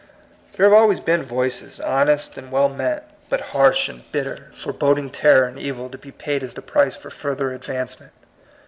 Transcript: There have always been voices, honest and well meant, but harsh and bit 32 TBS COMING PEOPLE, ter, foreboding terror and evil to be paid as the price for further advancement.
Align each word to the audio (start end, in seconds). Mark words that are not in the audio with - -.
There 0.53 0.63
have 0.67 0.73
always 0.73 0.99
been 0.99 1.21
voices, 1.21 1.79
honest 1.79 2.35
and 2.35 2.51
well 2.51 2.69
meant, 2.69 3.03
but 3.29 3.39
harsh 3.53 3.87
and 3.87 3.99
bit 4.11 4.23
32 4.23 4.23
TBS 4.23 4.25
COMING 4.25 4.39
PEOPLE, 4.39 4.55
ter, 4.55 4.61
foreboding 4.63 5.09
terror 5.11 5.45
and 5.47 5.59
evil 5.59 5.89
to 5.89 5.97
be 5.99 6.11
paid 6.11 6.41
as 6.41 6.55
the 6.55 6.63
price 6.63 6.95
for 6.95 7.11
further 7.11 7.53
advancement. 7.53 8.11